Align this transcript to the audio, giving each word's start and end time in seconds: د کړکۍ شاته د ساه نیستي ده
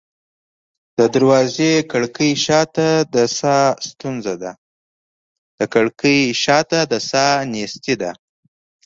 د 0.97 0.99
کړکۍ 5.73 6.23
شاته 6.43 6.77
د 6.91 6.93
ساه 7.09 7.33
نیستي 7.53 7.95
ده 8.01 8.11